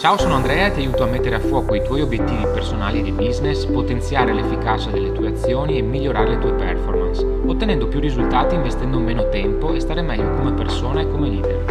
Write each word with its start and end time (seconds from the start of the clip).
Ciao, 0.00 0.16
sono 0.16 0.36
Andrea 0.36 0.68
e 0.68 0.70
ti 0.72 0.80
aiuto 0.80 1.02
a 1.02 1.06
mettere 1.06 1.34
a 1.34 1.40
fuoco 1.40 1.74
i 1.74 1.82
tuoi 1.84 2.00
obiettivi 2.00 2.42
personali 2.44 3.02
di 3.02 3.12
business, 3.12 3.66
potenziare 3.66 4.32
l'efficacia 4.32 4.88
delle 4.88 5.12
tue 5.12 5.28
azioni 5.28 5.76
e 5.76 5.82
migliorare 5.82 6.30
le 6.30 6.38
tue 6.38 6.54
performance, 6.54 7.22
ottenendo 7.22 7.86
più 7.86 8.00
risultati 8.00 8.54
investendo 8.54 8.98
meno 8.98 9.28
tempo 9.28 9.74
e 9.74 9.80
stare 9.80 10.00
meglio 10.00 10.30
come 10.36 10.54
persona 10.54 11.02
e 11.02 11.06
come 11.06 11.28
leader. 11.28 11.64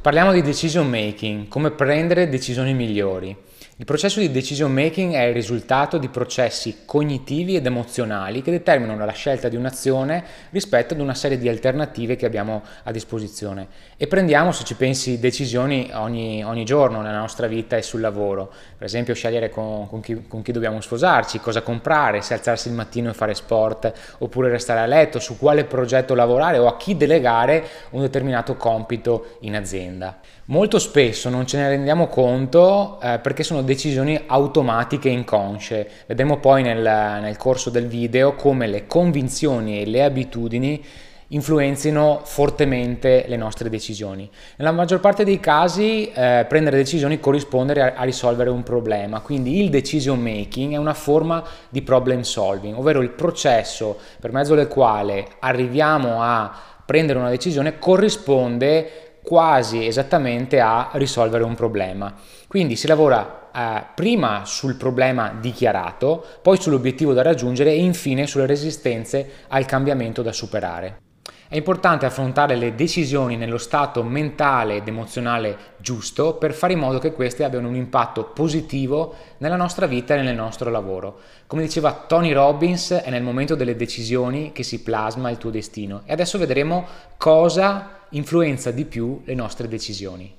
Parliamo 0.00 0.32
di 0.32 0.42
decision 0.42 0.90
making, 0.90 1.46
come 1.46 1.70
prendere 1.70 2.28
decisioni 2.28 2.74
migliori. 2.74 3.36
Il 3.80 3.84
processo 3.84 4.18
di 4.18 4.32
decision 4.32 4.72
making 4.72 5.14
è 5.14 5.22
il 5.22 5.32
risultato 5.32 5.98
di 5.98 6.08
processi 6.08 6.78
cognitivi 6.84 7.54
ed 7.54 7.64
emozionali 7.64 8.42
che 8.42 8.50
determinano 8.50 9.04
la 9.04 9.12
scelta 9.12 9.48
di 9.48 9.54
un'azione 9.54 10.24
rispetto 10.50 10.94
ad 10.94 11.00
una 11.00 11.14
serie 11.14 11.38
di 11.38 11.48
alternative 11.48 12.16
che 12.16 12.26
abbiamo 12.26 12.64
a 12.82 12.90
disposizione 12.90 13.68
e 13.96 14.08
prendiamo, 14.08 14.50
se 14.50 14.64
ci 14.64 14.74
pensi, 14.74 15.20
decisioni 15.20 15.92
ogni, 15.94 16.42
ogni 16.42 16.64
giorno 16.64 17.02
nella 17.02 17.20
nostra 17.20 17.46
vita 17.46 17.76
e 17.76 17.82
sul 17.82 18.00
lavoro. 18.00 18.52
Per 18.76 18.84
esempio 18.84 19.14
scegliere 19.14 19.48
con, 19.48 19.88
con, 19.88 20.00
chi, 20.00 20.26
con 20.26 20.42
chi 20.42 20.50
dobbiamo 20.50 20.80
sposarci, 20.80 21.38
cosa 21.38 21.62
comprare, 21.62 22.20
se 22.20 22.34
alzarsi 22.34 22.66
il 22.66 22.74
mattino 22.74 23.10
e 23.10 23.14
fare 23.14 23.34
sport 23.34 24.16
oppure 24.18 24.48
restare 24.48 24.80
a 24.80 24.86
letto, 24.86 25.20
su 25.20 25.38
quale 25.38 25.62
progetto 25.62 26.16
lavorare 26.16 26.58
o 26.58 26.66
a 26.66 26.76
chi 26.76 26.96
delegare 26.96 27.64
un 27.90 28.00
determinato 28.00 28.56
compito 28.56 29.36
in 29.42 29.54
azienda. 29.54 30.18
Molto 30.50 30.78
spesso 30.78 31.28
non 31.28 31.46
ce 31.46 31.58
ne 31.58 31.68
rendiamo 31.68 32.06
conto 32.06 32.98
eh, 33.02 33.18
perché 33.18 33.42
sono 33.42 33.60
decisioni 33.60 34.18
automatiche 34.28 35.10
e 35.10 35.12
inconsce. 35.12 35.86
Vedremo 36.06 36.38
poi 36.38 36.62
nel, 36.62 36.80
nel 36.80 37.36
corso 37.36 37.68
del 37.68 37.86
video 37.86 38.34
come 38.34 38.66
le 38.66 38.86
convinzioni 38.86 39.82
e 39.82 39.84
le 39.84 40.02
abitudini 40.02 40.82
influenzino 41.28 42.22
fortemente 42.24 43.26
le 43.28 43.36
nostre 43.36 43.68
decisioni. 43.68 44.30
Nella 44.56 44.72
maggior 44.72 45.00
parte 45.00 45.22
dei 45.22 45.38
casi 45.38 46.10
eh, 46.10 46.46
prendere 46.48 46.78
decisioni 46.78 47.20
corrisponde 47.20 47.82
a, 47.82 47.92
a, 48.00 48.04
risolvere 48.04 48.48
un 48.48 48.62
problema, 48.62 49.20
quindi 49.20 49.62
il 49.62 49.68
decision 49.68 50.18
making 50.18 50.72
è 50.72 50.78
una 50.78 50.94
forma 50.94 51.44
di 51.68 51.82
problem 51.82 52.22
solving, 52.22 52.74
ovvero 52.78 53.02
il 53.02 53.10
processo 53.10 53.98
per 54.18 54.32
mezzo 54.32 54.54
del 54.54 54.68
quale 54.68 55.26
arriviamo 55.40 56.22
a 56.22 56.50
prendere 56.86 57.18
una 57.18 57.28
decisione 57.28 57.78
corrisponde 57.78 59.07
quasi 59.28 59.86
esattamente 59.86 60.58
a 60.58 60.88
risolvere 60.92 61.44
un 61.44 61.54
problema. 61.54 62.14
Quindi 62.46 62.76
si 62.76 62.86
lavora 62.86 63.50
eh, 63.54 63.84
prima 63.94 64.46
sul 64.46 64.76
problema 64.76 65.36
dichiarato, 65.38 66.24
poi 66.40 66.56
sull'obiettivo 66.56 67.12
da 67.12 67.20
raggiungere 67.20 67.72
e 67.72 67.76
infine 67.76 68.26
sulle 68.26 68.46
resistenze 68.46 69.30
al 69.48 69.66
cambiamento 69.66 70.22
da 70.22 70.32
superare. 70.32 71.00
È 71.46 71.56
importante 71.56 72.06
affrontare 72.06 72.56
le 72.56 72.74
decisioni 72.74 73.36
nello 73.36 73.58
stato 73.58 74.02
mentale 74.02 74.76
ed 74.76 74.88
emozionale 74.88 75.56
giusto 75.76 76.36
per 76.36 76.54
fare 76.54 76.72
in 76.72 76.78
modo 76.78 76.98
che 76.98 77.12
queste 77.12 77.44
abbiano 77.44 77.68
un 77.68 77.74
impatto 77.74 78.30
positivo 78.34 79.14
nella 79.38 79.56
nostra 79.56 79.84
vita 79.84 80.14
e 80.14 80.22
nel 80.22 80.36
nostro 80.36 80.70
lavoro. 80.70 81.18
Come 81.46 81.60
diceva 81.60 81.92
Tony 82.06 82.32
Robbins, 82.32 82.92
è 82.92 83.10
nel 83.10 83.22
momento 83.22 83.54
delle 83.54 83.76
decisioni 83.76 84.52
che 84.52 84.62
si 84.62 84.82
plasma 84.82 85.28
il 85.28 85.36
tuo 85.36 85.50
destino. 85.50 86.00
E 86.06 86.14
adesso 86.14 86.38
vedremo 86.38 86.86
cosa 87.18 87.97
influenza 88.10 88.70
di 88.70 88.84
più 88.84 89.20
le 89.24 89.34
nostre 89.34 89.68
decisioni. 89.68 90.36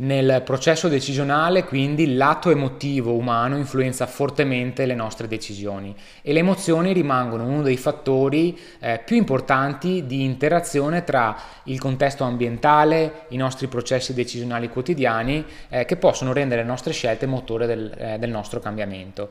Nel 0.00 0.42
processo 0.44 0.86
decisionale, 0.86 1.64
quindi, 1.64 2.04
il 2.04 2.16
lato 2.16 2.50
emotivo 2.50 3.14
umano 3.14 3.56
influenza 3.56 4.06
fortemente 4.06 4.86
le 4.86 4.94
nostre 4.94 5.26
decisioni 5.26 5.92
e 6.22 6.32
le 6.32 6.38
emozioni 6.38 6.92
rimangono 6.92 7.44
uno 7.44 7.62
dei 7.62 7.76
fattori 7.76 8.56
eh, 8.78 9.02
più 9.04 9.16
importanti 9.16 10.06
di 10.06 10.22
interazione 10.22 11.02
tra 11.02 11.36
il 11.64 11.80
contesto 11.80 12.22
ambientale, 12.22 13.24
i 13.30 13.36
nostri 13.36 13.66
processi 13.66 14.14
decisionali 14.14 14.68
quotidiani, 14.68 15.44
eh, 15.68 15.84
che 15.84 15.96
possono 15.96 16.32
rendere 16.32 16.62
le 16.62 16.68
nostre 16.68 16.92
scelte 16.92 17.26
motore 17.26 17.66
del, 17.66 17.92
eh, 17.98 18.18
del 18.20 18.30
nostro 18.30 18.60
cambiamento. 18.60 19.30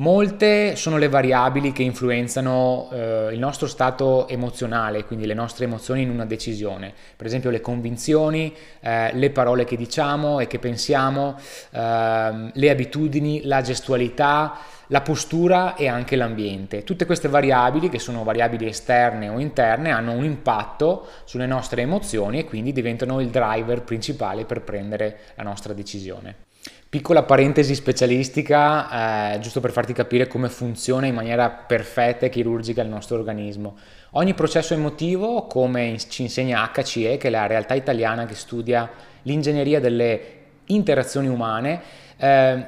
Molte 0.00 0.76
sono 0.76 0.96
le 0.96 1.10
variabili 1.10 1.72
che 1.72 1.82
influenzano 1.82 2.88
eh, 2.90 3.28
il 3.32 3.38
nostro 3.38 3.66
stato 3.66 4.28
emozionale, 4.28 5.04
quindi 5.04 5.26
le 5.26 5.34
nostre 5.34 5.66
emozioni 5.66 6.00
in 6.00 6.08
una 6.08 6.24
decisione, 6.24 6.94
per 7.14 7.26
esempio 7.26 7.50
le 7.50 7.60
convinzioni, 7.60 8.56
eh, 8.80 9.12
le 9.12 9.28
parole 9.28 9.64
che 9.64 9.76
diciamo 9.76 10.40
e 10.40 10.46
che 10.46 10.58
pensiamo, 10.58 11.36
eh, 11.72 12.50
le 12.50 12.70
abitudini, 12.70 13.42
la 13.44 13.60
gestualità, 13.60 14.56
la 14.86 15.02
postura 15.02 15.74
e 15.74 15.86
anche 15.86 16.16
l'ambiente. 16.16 16.82
Tutte 16.82 17.04
queste 17.04 17.28
variabili, 17.28 17.90
che 17.90 17.98
sono 17.98 18.24
variabili 18.24 18.66
esterne 18.66 19.28
o 19.28 19.38
interne, 19.38 19.90
hanno 19.90 20.12
un 20.12 20.24
impatto 20.24 21.08
sulle 21.24 21.46
nostre 21.46 21.82
emozioni 21.82 22.38
e 22.38 22.46
quindi 22.46 22.72
diventano 22.72 23.20
il 23.20 23.28
driver 23.28 23.82
principale 23.82 24.46
per 24.46 24.62
prendere 24.62 25.18
la 25.34 25.42
nostra 25.42 25.74
decisione. 25.74 26.48
Piccola 26.90 27.22
parentesi 27.22 27.76
specialistica, 27.76 29.34
eh, 29.34 29.38
giusto 29.38 29.60
per 29.60 29.70
farti 29.70 29.92
capire 29.92 30.26
come 30.26 30.48
funziona 30.48 31.06
in 31.06 31.14
maniera 31.14 31.48
perfetta 31.48 32.26
e 32.26 32.30
chirurgica 32.30 32.82
il 32.82 32.88
nostro 32.88 33.16
organismo. 33.16 33.76
Ogni 34.14 34.34
processo 34.34 34.74
emotivo, 34.74 35.46
come 35.46 35.96
ci 36.08 36.22
insegna 36.22 36.68
HCE, 36.74 37.16
che 37.16 37.28
è 37.28 37.30
la 37.30 37.46
realtà 37.46 37.74
italiana 37.74 38.26
che 38.26 38.34
studia 38.34 38.90
l'ingegneria 39.22 39.78
delle 39.78 40.20
interazioni 40.64 41.28
umane, 41.28 41.80
eh, 42.16 42.64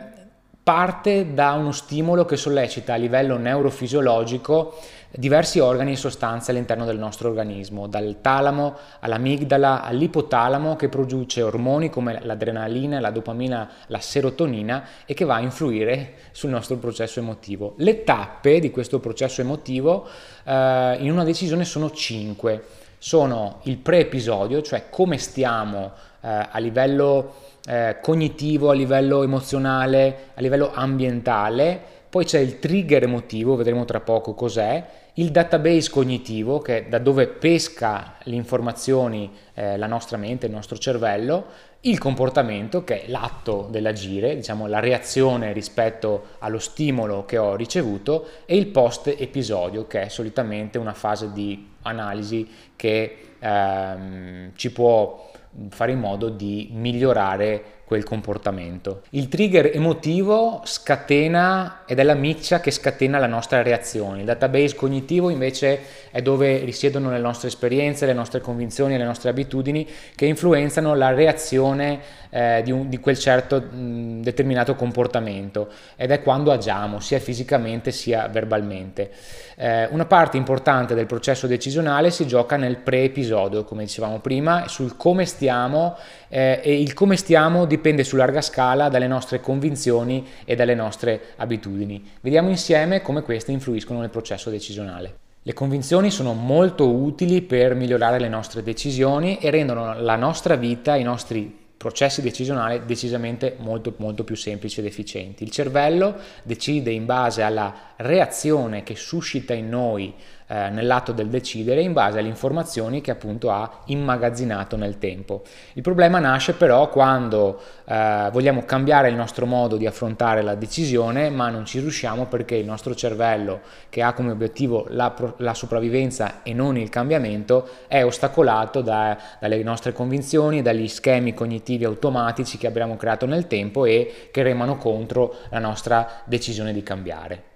parte 0.62 1.34
da 1.34 1.54
uno 1.54 1.72
stimolo 1.72 2.24
che 2.24 2.36
sollecita 2.36 2.92
a 2.92 2.98
livello 2.98 3.36
neurofisiologico 3.36 4.78
diversi 5.14 5.58
organi 5.58 5.92
e 5.92 5.96
sostanze 5.96 6.50
all'interno 6.50 6.84
del 6.84 6.98
nostro 6.98 7.28
organismo, 7.28 7.86
dal 7.86 8.16
talamo 8.20 8.76
all'amigdala 9.00 9.82
all'ipotalamo 9.82 10.76
che 10.76 10.88
produce 10.88 11.42
ormoni 11.42 11.90
come 11.90 12.18
l'adrenalina, 12.22 12.98
la 12.98 13.10
dopamina, 13.10 13.68
la 13.88 14.00
serotonina 14.00 14.84
e 15.04 15.14
che 15.14 15.24
va 15.24 15.34
a 15.34 15.40
influire 15.40 16.14
sul 16.32 16.50
nostro 16.50 16.76
processo 16.76 17.20
emotivo. 17.20 17.74
Le 17.76 18.04
tappe 18.04 18.58
di 18.58 18.70
questo 18.70 19.00
processo 19.00 19.42
emotivo 19.42 20.06
eh, 20.44 20.96
in 21.00 21.10
una 21.10 21.24
decisione 21.24 21.64
sono 21.64 21.90
cinque. 21.90 22.64
Sono 22.98 23.58
il 23.64 23.78
pre-episodio, 23.78 24.62
cioè 24.62 24.84
come 24.88 25.18
stiamo 25.18 25.90
eh, 26.20 26.48
a 26.50 26.58
livello 26.58 27.34
eh, 27.66 27.98
cognitivo, 28.00 28.70
a 28.70 28.74
livello 28.74 29.24
emozionale, 29.24 30.30
a 30.34 30.40
livello 30.40 30.70
ambientale, 30.72 31.82
poi 32.12 32.26
c'è 32.26 32.40
il 32.40 32.58
trigger 32.58 33.04
emotivo, 33.04 33.56
vedremo 33.56 33.86
tra 33.86 34.00
poco 34.00 34.34
cos'è, 34.34 34.86
il 35.14 35.30
database 35.30 35.88
cognitivo, 35.88 36.58
che 36.58 36.84
è 36.84 36.88
da 36.90 36.98
dove 36.98 37.26
pesca 37.26 38.16
le 38.24 38.34
informazioni 38.34 39.32
eh, 39.54 39.78
la 39.78 39.86
nostra 39.86 40.18
mente, 40.18 40.44
il 40.44 40.52
nostro 40.52 40.76
cervello, 40.76 41.46
il 41.80 41.96
comportamento, 41.96 42.84
che 42.84 43.04
è 43.04 43.08
l'atto 43.08 43.66
dell'agire, 43.70 44.34
diciamo 44.34 44.66
la 44.66 44.78
reazione 44.78 45.54
rispetto 45.54 46.24
allo 46.40 46.58
stimolo 46.58 47.24
che 47.24 47.38
ho 47.38 47.56
ricevuto, 47.56 48.26
e 48.44 48.58
il 48.58 48.66
post 48.66 49.06
episodio, 49.06 49.86
che 49.86 50.02
è 50.02 50.08
solitamente 50.08 50.76
una 50.76 50.92
fase 50.92 51.32
di 51.32 51.66
analisi 51.80 52.46
che 52.76 53.36
ehm, 53.38 54.50
ci 54.54 54.70
può 54.70 55.30
fare 55.70 55.92
in 55.92 55.98
modo 55.98 56.28
di 56.28 56.68
migliorare 56.72 57.80
quel 57.92 58.04
comportamento. 58.04 59.02
Il 59.10 59.28
trigger 59.28 59.70
emotivo 59.74 60.62
scatena 60.64 61.82
ed 61.84 61.98
è 61.98 62.02
la 62.02 62.14
miccia 62.14 62.58
che 62.58 62.70
scatena 62.70 63.18
la 63.18 63.26
nostra 63.26 63.60
reazione. 63.60 64.20
Il 64.20 64.24
database 64.24 64.74
cognitivo 64.74 65.28
invece 65.28 65.80
è 66.10 66.22
dove 66.22 66.64
risiedono 66.64 67.10
le 67.10 67.18
nostre 67.18 67.48
esperienze, 67.48 68.06
le 68.06 68.14
nostre 68.14 68.40
convinzioni 68.40 68.96
le 68.96 69.04
nostre 69.04 69.28
abitudini 69.28 69.86
che 70.14 70.24
influenzano 70.24 70.94
la 70.94 71.12
reazione 71.12 72.00
eh, 72.30 72.62
di, 72.64 72.70
un, 72.70 72.88
di, 72.88 72.98
quel 72.98 73.18
certo 73.18 73.60
mh, 73.60 74.22
determinato 74.22 74.74
comportamento 74.74 75.68
ed 75.96 76.10
è 76.10 76.22
quando 76.22 76.50
agiamo 76.50 76.98
sia 76.98 77.18
fisicamente 77.18 77.90
sia 77.90 78.26
verbalmente. 78.28 79.10
Eh, 79.54 79.86
una 79.90 80.06
parte 80.06 80.38
importante 80.38 80.94
del 80.94 81.04
processo 81.04 81.46
decisionale 81.46 82.10
si 82.10 82.26
gioca 82.26 82.56
nel 82.56 82.78
pre-episodio, 82.78 83.64
come 83.64 83.84
dicevamo 83.84 84.20
prima, 84.20 84.66
sul 84.68 84.96
come 84.96 85.26
stiamo 85.26 85.94
eh, 86.34 86.62
e 86.64 86.80
il 86.80 86.94
come 86.94 87.16
stiamo 87.16 87.66
dipende 87.66 88.04
su 88.04 88.16
larga 88.16 88.40
scala 88.40 88.88
dalle 88.88 89.06
nostre 89.06 89.40
convinzioni 89.40 90.26
e 90.46 90.56
dalle 90.56 90.74
nostre 90.74 91.20
abitudini. 91.36 92.02
Vediamo 92.22 92.48
insieme 92.48 93.02
come 93.02 93.20
queste 93.20 93.52
influiscono 93.52 94.00
nel 94.00 94.08
processo 94.08 94.48
decisionale. 94.48 95.18
Le 95.42 95.52
convinzioni 95.52 96.10
sono 96.10 96.32
molto 96.32 96.88
utili 96.88 97.42
per 97.42 97.74
migliorare 97.74 98.18
le 98.18 98.28
nostre 98.28 98.62
decisioni 98.62 99.38
e 99.38 99.50
rendono 99.50 100.00
la 100.00 100.16
nostra 100.16 100.54
vita, 100.56 100.94
i 100.94 101.02
nostri 101.02 101.60
processi 101.76 102.22
decisionali 102.22 102.82
decisamente 102.86 103.56
molto, 103.58 103.92
molto 103.98 104.22
più 104.22 104.36
semplici 104.36 104.78
ed 104.78 104.86
efficienti. 104.86 105.42
Il 105.42 105.50
cervello 105.50 106.14
decide 106.44 106.92
in 106.92 107.04
base 107.04 107.42
alla 107.42 107.74
reazione 107.96 108.84
che 108.84 108.94
suscita 108.94 109.52
in 109.52 109.68
noi 109.68 110.14
eh, 110.52 110.68
nell'atto 110.68 111.12
del 111.12 111.28
decidere 111.28 111.80
in 111.80 111.94
base 111.94 112.18
alle 112.18 112.28
informazioni 112.28 113.00
che 113.00 113.10
appunto 113.10 113.50
ha 113.50 113.80
immagazzinato 113.86 114.76
nel 114.76 114.98
tempo. 114.98 115.44
Il 115.72 115.80
problema 115.80 116.18
nasce 116.18 116.52
però 116.52 116.90
quando 116.90 117.58
eh, 117.86 118.28
vogliamo 118.30 118.62
cambiare 118.66 119.08
il 119.08 119.14
nostro 119.14 119.46
modo 119.46 119.78
di 119.78 119.86
affrontare 119.86 120.42
la 120.42 120.54
decisione 120.54 121.30
ma 121.30 121.48
non 121.48 121.64
ci 121.64 121.80
riusciamo 121.80 122.26
perché 122.26 122.56
il 122.56 122.66
nostro 122.66 122.94
cervello 122.94 123.60
che 123.88 124.02
ha 124.02 124.12
come 124.12 124.32
obiettivo 124.32 124.84
la, 124.90 125.14
la 125.38 125.54
sopravvivenza 125.54 126.42
e 126.42 126.52
non 126.52 126.76
il 126.76 126.90
cambiamento 126.90 127.66
è 127.86 128.04
ostacolato 128.04 128.82
da, 128.82 129.16
dalle 129.40 129.62
nostre 129.62 129.94
convinzioni, 129.94 130.60
dagli 130.60 130.86
schemi 130.86 131.32
cognitivi 131.32 131.86
automatici 131.86 132.58
che 132.58 132.66
abbiamo 132.66 132.96
creato 132.96 133.24
nel 133.24 133.46
tempo 133.46 133.86
e 133.86 134.28
che 134.30 134.42
remano 134.42 134.76
contro 134.76 135.34
la 135.48 135.60
nostra 135.60 136.20
decisione 136.26 136.74
di 136.74 136.82
cambiare. 136.82 137.51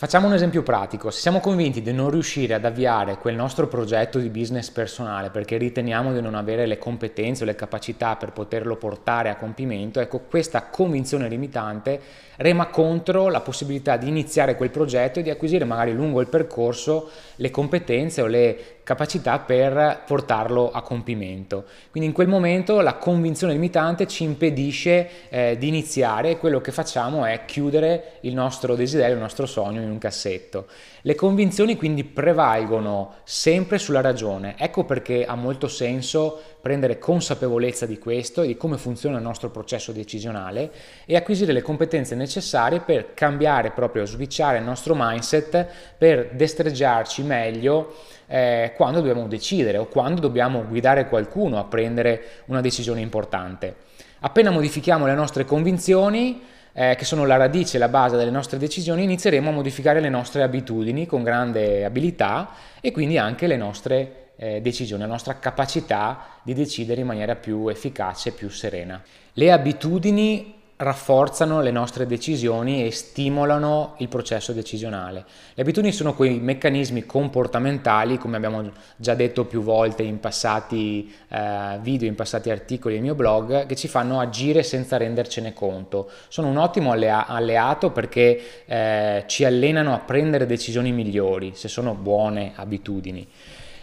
Facciamo 0.00 0.28
un 0.28 0.32
esempio 0.32 0.62
pratico, 0.62 1.10
se 1.10 1.20
siamo 1.20 1.40
convinti 1.40 1.82
di 1.82 1.92
non 1.92 2.08
riuscire 2.08 2.54
ad 2.54 2.64
avviare 2.64 3.18
quel 3.18 3.34
nostro 3.34 3.68
progetto 3.68 4.18
di 4.18 4.30
business 4.30 4.70
personale 4.70 5.28
perché 5.28 5.58
riteniamo 5.58 6.14
di 6.14 6.22
non 6.22 6.34
avere 6.34 6.64
le 6.64 6.78
competenze 6.78 7.42
o 7.42 7.46
le 7.46 7.54
capacità 7.54 8.16
per 8.16 8.32
poterlo 8.32 8.76
portare 8.76 9.28
a 9.28 9.36
compimento, 9.36 10.00
ecco 10.00 10.20
questa 10.20 10.62
convinzione 10.62 11.28
limitante 11.28 12.00
rema 12.36 12.68
contro 12.68 13.28
la 13.28 13.42
possibilità 13.42 13.98
di 13.98 14.08
iniziare 14.08 14.56
quel 14.56 14.70
progetto 14.70 15.18
e 15.18 15.22
di 15.22 15.28
acquisire 15.28 15.66
magari 15.66 15.92
lungo 15.92 16.22
il 16.22 16.28
percorso 16.28 17.10
le 17.34 17.50
competenze 17.50 18.22
o 18.22 18.26
le 18.26 18.79
capacità 18.90 19.38
per 19.38 20.02
portarlo 20.04 20.72
a 20.72 20.82
compimento. 20.82 21.64
Quindi 21.92 22.08
in 22.08 22.14
quel 22.14 22.26
momento 22.26 22.80
la 22.80 22.94
convinzione 22.94 23.52
limitante 23.52 24.08
ci 24.08 24.24
impedisce 24.24 25.28
eh, 25.28 25.56
di 25.56 25.68
iniziare 25.68 26.30
e 26.30 26.38
quello 26.38 26.60
che 26.60 26.72
facciamo 26.72 27.24
è 27.24 27.44
chiudere 27.44 28.14
il 28.22 28.34
nostro 28.34 28.74
desiderio, 28.74 29.14
il 29.14 29.20
nostro 29.20 29.46
sogno 29.46 29.80
in 29.80 29.90
un 29.90 29.98
cassetto. 29.98 30.66
Le 31.02 31.14
convinzioni 31.14 31.76
quindi 31.76 32.02
prevalgono 32.02 33.14
sempre 33.22 33.78
sulla 33.78 34.00
ragione, 34.00 34.56
ecco 34.58 34.82
perché 34.84 35.24
ha 35.24 35.36
molto 35.36 35.68
senso 35.68 36.40
prendere 36.60 36.98
consapevolezza 36.98 37.86
di 37.86 37.98
questo 37.98 38.42
e 38.42 38.48
di 38.48 38.56
come 38.56 38.76
funziona 38.76 39.16
il 39.16 39.22
nostro 39.22 39.50
processo 39.50 39.92
decisionale 39.92 40.70
e 41.06 41.16
acquisire 41.16 41.52
le 41.52 41.62
competenze 41.62 42.14
necessarie 42.14 42.80
per 42.80 43.14
cambiare 43.14 43.70
proprio, 43.70 44.04
switchare 44.04 44.58
il 44.58 44.64
nostro 44.64 44.94
mindset 44.96 45.66
per 45.96 46.30
destreggiarci 46.32 47.22
meglio 47.22 47.94
eh, 48.26 48.72
quando 48.76 49.00
dobbiamo 49.00 49.26
decidere 49.26 49.78
o 49.78 49.86
quando 49.86 50.20
dobbiamo 50.20 50.64
guidare 50.66 51.08
qualcuno 51.08 51.58
a 51.58 51.64
prendere 51.64 52.42
una 52.46 52.60
decisione 52.60 53.00
importante. 53.00 53.74
Appena 54.20 54.50
modifichiamo 54.50 55.06
le 55.06 55.14
nostre 55.14 55.44
convinzioni, 55.44 56.42
eh, 56.72 56.94
che 56.96 57.04
sono 57.04 57.24
la 57.24 57.36
radice 57.36 57.76
e 57.76 57.80
la 57.80 57.88
base 57.88 58.16
delle 58.16 58.30
nostre 58.30 58.58
decisioni, 58.58 59.02
inizieremo 59.04 59.48
a 59.48 59.52
modificare 59.52 60.00
le 60.00 60.08
nostre 60.08 60.42
abitudini 60.42 61.06
con 61.06 61.22
grande 61.22 61.84
abilità 61.84 62.50
e 62.80 62.92
quindi 62.92 63.18
anche 63.18 63.46
le 63.46 63.56
nostre 63.56 64.19
eh, 64.42 64.62
decisioni, 64.62 65.02
la 65.02 65.08
nostra 65.08 65.38
capacità 65.38 66.40
di 66.42 66.54
decidere 66.54 67.02
in 67.02 67.06
maniera 67.06 67.36
più 67.36 67.68
efficace 67.68 68.30
e 68.30 68.32
più 68.32 68.48
serena. 68.48 69.02
Le 69.34 69.52
abitudini 69.52 70.54
rafforzano 70.76 71.60
le 71.60 71.70
nostre 71.70 72.06
decisioni 72.06 72.86
e 72.86 72.90
stimolano 72.90 73.96
il 73.98 74.08
processo 74.08 74.54
decisionale. 74.54 75.26
Le 75.52 75.60
abitudini 75.60 75.92
sono 75.92 76.14
quei 76.14 76.38
meccanismi 76.38 77.04
comportamentali, 77.04 78.16
come 78.16 78.38
abbiamo 78.38 78.70
già 78.96 79.12
detto 79.12 79.44
più 79.44 79.60
volte 79.60 80.04
in 80.04 80.20
passati 80.20 81.14
eh, 81.28 81.78
video, 81.82 82.08
in 82.08 82.14
passati 82.14 82.48
articoli 82.48 82.94
del 82.94 83.02
mio 83.02 83.14
blog, 83.14 83.66
che 83.66 83.76
ci 83.76 83.88
fanno 83.88 84.20
agire 84.20 84.62
senza 84.62 84.96
rendercene 84.96 85.52
conto. 85.52 86.08
Sono 86.28 86.48
un 86.48 86.56
ottimo 86.56 86.92
allea- 86.92 87.26
alleato 87.26 87.90
perché 87.90 88.64
eh, 88.64 89.24
ci 89.26 89.44
allenano 89.44 89.92
a 89.92 89.98
prendere 89.98 90.46
decisioni 90.46 90.92
migliori, 90.92 91.52
se 91.54 91.68
sono 91.68 91.92
buone 91.92 92.52
abitudini. 92.54 93.28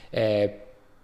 Eh, 0.09 0.59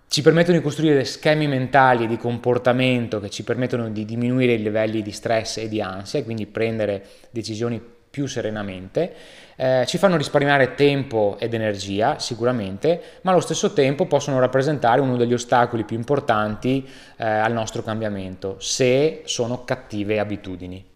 ci 0.07 0.21
permettono 0.21 0.57
di 0.57 0.63
costruire 0.63 1.05
schemi 1.05 1.47
mentali 1.47 2.05
di 2.05 2.17
comportamento 2.17 3.19
che 3.19 3.31
ci 3.31 3.43
permettono 3.43 3.89
di 3.89 4.05
diminuire 4.05 4.53
i 4.53 4.61
livelli 4.61 5.01
di 5.01 5.11
stress 5.11 5.57
e 5.57 5.67
di 5.67 5.81
ansia 5.81 6.19
e 6.19 6.23
quindi 6.23 6.45
prendere 6.45 7.03
decisioni 7.31 7.81
più 8.13 8.27
serenamente, 8.27 9.11
eh, 9.55 9.85
ci 9.87 9.97
fanno 9.97 10.17
risparmiare 10.17 10.75
tempo 10.75 11.35
ed 11.39 11.55
energia 11.55 12.19
sicuramente, 12.19 13.01
ma 13.21 13.31
allo 13.31 13.39
stesso 13.39 13.73
tempo 13.73 14.05
possono 14.05 14.39
rappresentare 14.39 15.01
uno 15.01 15.17
degli 15.17 15.33
ostacoli 15.33 15.83
più 15.83 15.97
importanti 15.97 16.87
eh, 17.17 17.25
al 17.25 17.53
nostro 17.53 17.81
cambiamento, 17.81 18.57
se 18.59 19.23
sono 19.25 19.63
cattive 19.65 20.19
abitudini. 20.19 20.92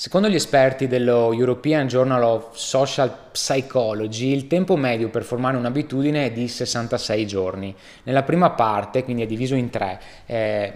Secondo 0.00 0.28
gli 0.28 0.36
esperti 0.36 0.86
dello 0.86 1.32
European 1.32 1.88
Journal 1.88 2.22
of 2.22 2.54
Social 2.54 3.12
Psychology, 3.32 4.32
il 4.32 4.46
tempo 4.46 4.76
medio 4.76 5.08
per 5.08 5.24
formare 5.24 5.56
un'abitudine 5.56 6.26
è 6.26 6.30
di 6.30 6.46
66 6.46 7.26
giorni. 7.26 7.74
Nella 8.04 8.22
prima 8.22 8.50
parte, 8.50 9.02
quindi 9.02 9.22
è 9.22 9.26
diviso 9.26 9.56
in 9.56 9.70
tre 9.70 9.98
eh, 10.26 10.72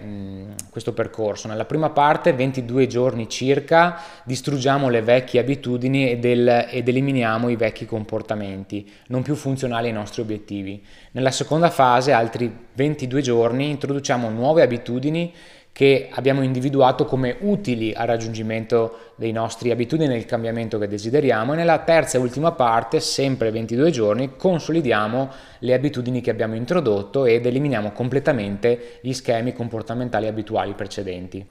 questo 0.69 0.91
percorso, 0.91 1.47
nella 1.47 1.63
prima 1.63 1.89
parte 1.91 2.33
22 2.33 2.85
giorni 2.87 3.29
circa 3.29 3.97
distruggiamo 4.25 4.89
le 4.89 5.01
vecchie 5.01 5.39
abitudini 5.39 6.11
ed, 6.11 6.25
el- 6.25 6.67
ed 6.69 6.85
eliminiamo 6.85 7.47
i 7.47 7.55
vecchi 7.55 7.85
comportamenti 7.85 8.91
non 9.07 9.21
più 9.21 9.35
funzionali 9.35 9.87
ai 9.87 9.93
nostri 9.93 10.21
obiettivi. 10.21 10.85
Nella 11.11 11.31
seconda 11.31 11.69
fase, 11.69 12.11
altri 12.11 12.53
22 12.73 13.21
giorni, 13.21 13.69
introduciamo 13.69 14.29
nuove 14.29 14.63
abitudini 14.63 15.33
che 15.73 16.09
abbiamo 16.11 16.43
individuato 16.43 17.05
come 17.05 17.35
utili 17.39 17.93
al 17.93 18.05
raggiungimento 18.05 19.13
dei 19.15 19.31
nostri 19.31 19.71
abitudini 19.71 20.07
nel 20.13 20.25
cambiamento 20.25 20.77
che 20.77 20.87
desideriamo 20.87 21.53
e 21.53 21.55
nella 21.55 21.79
terza 21.79 22.17
e 22.17 22.21
ultima 22.21 22.51
parte, 22.51 22.99
sempre 22.99 23.49
22 23.49 23.89
giorni, 23.89 24.35
consolidiamo 24.37 25.31
le 25.59 25.73
abitudini 25.73 26.21
che 26.21 26.29
abbiamo 26.29 26.53
introdotto 26.53 27.25
ed 27.25 27.47
eliminiamo 27.47 27.91
completamente 27.91 28.99
gli 29.01 29.13
schemi 29.13 29.51
comportamentali 29.53 30.27
abituali 30.27 30.73
precedenti. 30.73 31.43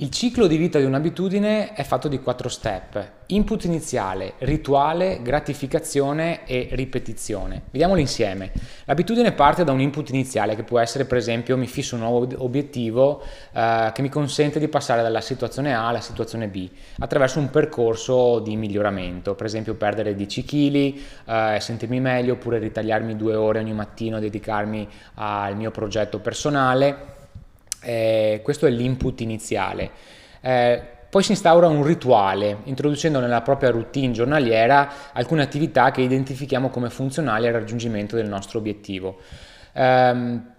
Il 0.00 0.10
ciclo 0.10 0.46
di 0.46 0.56
vita 0.56 0.78
di 0.78 0.84
un'abitudine 0.84 1.72
è 1.72 1.82
fatto 1.82 2.06
di 2.06 2.20
quattro 2.20 2.48
step. 2.48 3.14
Input 3.26 3.64
iniziale, 3.64 4.34
rituale, 4.38 5.18
gratificazione 5.22 6.46
e 6.46 6.68
ripetizione. 6.70 7.62
Vediamoli 7.72 8.02
insieme. 8.02 8.52
L'abitudine 8.84 9.32
parte 9.32 9.64
da 9.64 9.72
un 9.72 9.80
input 9.80 10.10
iniziale 10.10 10.54
che 10.54 10.62
può 10.62 10.78
essere 10.78 11.04
per 11.04 11.18
esempio 11.18 11.56
mi 11.56 11.66
fisso 11.66 11.96
un 11.96 12.02
nuovo 12.02 12.28
obiettivo 12.44 13.24
eh, 13.52 13.90
che 13.92 14.00
mi 14.02 14.08
consente 14.08 14.60
di 14.60 14.68
passare 14.68 15.02
dalla 15.02 15.20
situazione 15.20 15.74
A 15.74 15.88
alla 15.88 16.00
situazione 16.00 16.46
B 16.46 16.70
attraverso 17.00 17.40
un 17.40 17.50
percorso 17.50 18.38
di 18.38 18.54
miglioramento, 18.54 19.34
per 19.34 19.46
esempio 19.46 19.74
perdere 19.74 20.14
10 20.14 20.44
kg, 20.44 20.74
eh, 21.26 21.58
sentirmi 21.58 21.98
meglio 21.98 22.34
oppure 22.34 22.58
ritagliarmi 22.58 23.16
due 23.16 23.34
ore 23.34 23.58
ogni 23.58 23.74
mattino 23.74 24.20
dedicarmi 24.20 24.88
al 25.14 25.56
mio 25.56 25.72
progetto 25.72 26.20
personale 26.20 27.16
eh, 27.82 28.40
questo 28.42 28.66
è 28.66 28.70
l'input 28.70 29.20
iniziale. 29.20 29.90
Eh, 30.40 30.82
poi 31.10 31.22
si 31.22 31.30
instaura 31.30 31.68
un 31.68 31.84
rituale, 31.84 32.58
introducendo 32.64 33.18
nella 33.18 33.40
propria 33.40 33.70
routine 33.70 34.12
giornaliera 34.12 35.12
alcune 35.12 35.42
attività 35.42 35.90
che 35.90 36.02
identifichiamo 36.02 36.68
come 36.68 36.90
funzionali 36.90 37.46
al 37.46 37.54
raggiungimento 37.54 38.14
del 38.16 38.28
nostro 38.28 38.58
obiettivo. 38.58 39.18
Eh, 39.72 40.56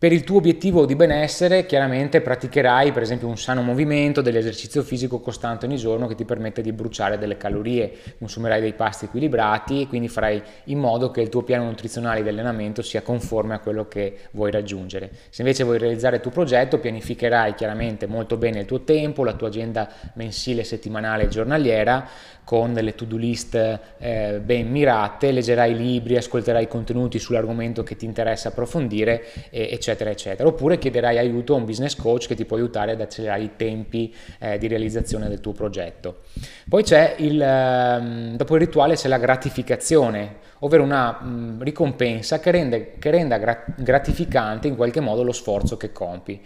per 0.00 0.14
il 0.14 0.24
tuo 0.24 0.38
obiettivo 0.38 0.86
di 0.86 0.96
benessere 0.96 1.66
chiaramente 1.66 2.22
praticherai 2.22 2.90
per 2.90 3.02
esempio 3.02 3.28
un 3.28 3.36
sano 3.36 3.60
movimento, 3.60 4.22
dell'esercizio 4.22 4.82
fisico 4.82 5.20
costante 5.20 5.66
ogni 5.66 5.76
giorno 5.76 6.06
che 6.06 6.14
ti 6.14 6.24
permette 6.24 6.62
di 6.62 6.72
bruciare 6.72 7.18
delle 7.18 7.36
calorie, 7.36 7.92
consumerai 8.18 8.62
dei 8.62 8.72
pasti 8.72 9.04
equilibrati 9.04 9.82
e 9.82 9.86
quindi 9.88 10.08
farai 10.08 10.42
in 10.64 10.78
modo 10.78 11.10
che 11.10 11.20
il 11.20 11.28
tuo 11.28 11.42
piano 11.42 11.64
nutrizionale 11.64 12.22
di 12.22 12.30
allenamento 12.30 12.80
sia 12.80 13.02
conforme 13.02 13.52
a 13.52 13.58
quello 13.58 13.88
che 13.88 14.20
vuoi 14.30 14.50
raggiungere. 14.50 15.10
Se 15.28 15.42
invece 15.42 15.64
vuoi 15.64 15.76
realizzare 15.76 16.16
il 16.16 16.22
tuo 16.22 16.30
progetto 16.30 16.78
pianificherai 16.78 17.52
chiaramente 17.54 18.06
molto 18.06 18.38
bene 18.38 18.60
il 18.60 18.64
tuo 18.64 18.80
tempo, 18.84 19.22
la 19.22 19.34
tua 19.34 19.48
agenda 19.48 19.86
mensile, 20.14 20.64
settimanale 20.64 21.24
e 21.24 21.28
giornaliera 21.28 22.08
con 22.42 22.72
delle 22.72 22.94
to-do 22.94 23.18
list 23.18 23.54
eh, 23.98 24.40
ben 24.42 24.70
mirate, 24.70 25.30
leggerai 25.30 25.76
libri, 25.76 26.16
ascolterai 26.16 26.66
contenuti 26.66 27.18
sull'argomento 27.18 27.82
che 27.82 27.96
ti 27.96 28.06
interessa 28.06 28.48
approfondire, 28.48 29.50
eccetera 29.50 29.88
eccetera, 29.90 30.10
eccetera. 30.10 30.48
Oppure 30.48 30.78
chiederai 30.78 31.18
aiuto 31.18 31.54
a 31.54 31.56
un 31.56 31.64
business 31.64 31.96
coach 31.96 32.26
che 32.26 32.34
ti 32.34 32.44
può 32.44 32.56
aiutare 32.56 32.92
ad 32.92 33.00
accelerare 33.00 33.42
i 33.42 33.50
tempi 33.56 34.14
eh, 34.38 34.58
di 34.58 34.68
realizzazione 34.68 35.28
del 35.28 35.40
tuo 35.40 35.52
progetto. 35.52 36.20
Poi 36.68 36.82
c'è 36.82 37.16
il, 37.18 37.40
eh, 37.40 38.36
dopo 38.36 38.54
il 38.54 38.60
rituale 38.60 38.94
c'è 38.94 39.08
la 39.08 39.18
gratificazione, 39.18 40.36
ovvero 40.60 40.82
una 40.82 41.20
mh, 41.20 41.62
ricompensa 41.62 42.38
che, 42.38 42.50
rende, 42.50 42.94
che 42.98 43.10
renda 43.10 43.38
gratificante 43.76 44.68
in 44.68 44.76
qualche 44.76 45.00
modo 45.00 45.22
lo 45.22 45.32
sforzo 45.32 45.76
che 45.76 45.92
compi 45.92 46.40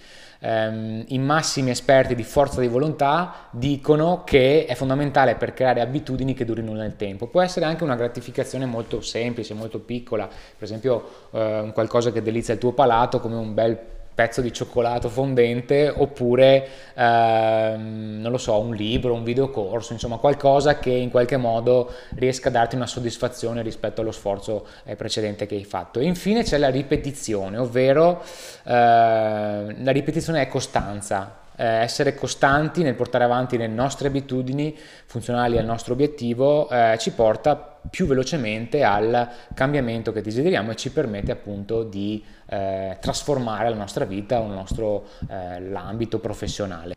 ehm, 0.45 1.05
i 1.09 1.19
massimi 1.19 1.71
esperti 1.71 2.15
di 2.15 2.23
forza 2.23 2.61
di 2.61 2.69
volontà 2.69 3.49
dicono 3.51 4.23
che 4.25 4.67
è 4.67 4.75
fondamentale 4.75 5.37
per 5.37 5.55
creare 5.55 5.81
abitudini 5.81 6.35
che 6.35 6.45
durino 6.45 6.73
nel 6.75 6.97
tempo. 6.97 7.29
Può 7.29 7.41
essere 7.41 7.65
anche 7.65 7.83
una 7.83 7.97
gratificazione 7.97 8.67
molto 8.67 9.01
semplice, 9.01 9.55
molto 9.55 9.79
piccola, 9.79 10.27
per 10.27 10.63
esempio 10.63 11.29
eh, 11.31 11.71
qualcosa 11.73 12.13
che 12.13 12.23
delizia 12.23 12.53
il 12.53 12.61
tuo 12.61 12.73
palato 12.73 13.21
come 13.21 13.37
un 13.37 13.55
bel 13.55 13.79
pezzo 14.14 14.40
di 14.40 14.52
cioccolato 14.52 15.09
fondente 15.09 15.92
oppure, 15.94 16.68
ehm, 16.94 18.21
non 18.21 18.30
lo 18.30 18.38
so, 18.38 18.59
un 18.59 18.75
libro, 18.75 19.12
un 19.12 19.25
videocorso, 19.25 19.92
insomma 19.92 20.18
qualcosa 20.18 20.78
che 20.78 20.90
in 20.90 21.11
qualche 21.11 21.37
modo 21.37 21.92
riesca 22.14 22.49
a 22.49 22.52
darti 22.52 22.76
una 22.76 22.87
soddisfazione 22.87 23.62
rispetto 23.62 24.00
allo 24.00 24.12
sforzo 24.12 24.66
eh, 24.85 24.94
precedente 24.94 25.47
che 25.47 25.56
hai 25.56 25.64
fatto. 25.64 25.99
E 25.99 26.04
infine 26.04 26.44
c'è 26.44 26.59
la 26.59 26.71
ripetizione, 26.71 27.59
ovvero 27.59 28.23
eh, 28.64 28.71
la 28.73 29.90
ripetizione 29.90 30.42
è 30.42 30.49
costanza, 30.49 31.38
eh, 31.56 31.64
essere 31.64 32.14
costanti 32.14 32.83
nel 32.83 32.94
portare 32.94 33.25
avanti 33.25 33.56
le 33.56 33.66
nostre 33.66 34.09
abitudini 34.09 34.76
funzionali 35.06 35.59
al 35.59 35.64
nostro 35.64 35.92
obiettivo 35.92 36.68
eh, 36.68 36.97
ci 36.99 37.12
porta 37.12 37.74
più 37.91 38.07
velocemente 38.07 38.83
al 38.83 39.29
cambiamento 39.55 40.12
che 40.12 40.23
desideriamo 40.23 40.73
e 40.73 40.76
ci 40.76 40.91
permette 40.91 41.33
appunto 41.33 41.83
di 41.83 42.25
eh, 42.47 42.97
trasformare 43.00 43.69
la 43.69 43.76
nostra 43.76 44.05
vita 44.05 44.38
il 44.38 44.50
nostro 44.50 45.07
eh, 45.29 45.61
l'ambito 45.61 46.19
professionale. 46.19 46.97